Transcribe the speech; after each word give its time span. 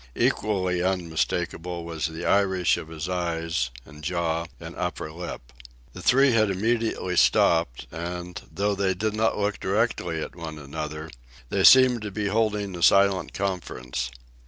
Equally 0.15 0.81
unmistakable 0.81 1.85
was 1.85 2.07
the 2.07 2.25
Irish 2.25 2.75
of 2.75 2.87
his 2.87 3.07
eyes, 3.07 3.69
and 3.85 4.03
jaw, 4.03 4.47
and 4.59 4.75
upper 4.75 5.11
lip. 5.11 5.53
The 5.93 6.01
three 6.01 6.31
had 6.31 6.49
immediately 6.49 7.15
stopped, 7.15 7.85
and, 7.91 8.41
though 8.51 8.73
they 8.73 8.95
did 8.95 9.13
not 9.13 9.37
look 9.37 9.59
directly 9.59 10.19
at 10.19 10.35
one 10.35 10.57
another, 10.57 11.11
they 11.49 11.63
seemed 11.63 12.01
to 12.01 12.09
be 12.09 12.29
holding 12.29 12.75
a 12.75 12.81
silent 12.81 13.33
conference. 13.35 14.09